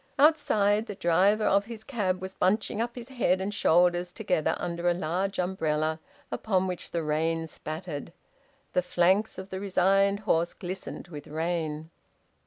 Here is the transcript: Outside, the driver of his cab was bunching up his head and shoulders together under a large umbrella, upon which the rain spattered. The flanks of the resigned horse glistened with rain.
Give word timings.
Outside, 0.17 0.87
the 0.87 0.95
driver 0.95 1.43
of 1.45 1.65
his 1.65 1.83
cab 1.83 2.23
was 2.23 2.33
bunching 2.33 2.81
up 2.81 2.95
his 2.95 3.09
head 3.09 3.39
and 3.39 3.53
shoulders 3.53 4.11
together 4.11 4.55
under 4.57 4.89
a 4.89 4.95
large 4.95 5.37
umbrella, 5.37 5.99
upon 6.31 6.65
which 6.65 6.89
the 6.89 7.03
rain 7.03 7.45
spattered. 7.45 8.11
The 8.73 8.81
flanks 8.81 9.37
of 9.37 9.51
the 9.51 9.59
resigned 9.59 10.21
horse 10.21 10.55
glistened 10.55 11.09
with 11.09 11.27
rain. 11.27 11.91